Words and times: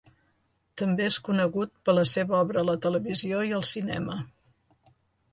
També 0.81 1.03
és 1.09 1.17
conegut 1.27 1.73
per 1.89 1.93
la 1.97 2.05
seva 2.11 2.35
obra 2.45 2.59
a 2.63 2.67
la 2.69 2.75
televisió 2.85 3.43
i 3.49 3.53
al 3.59 3.67
cinema. 3.73 4.17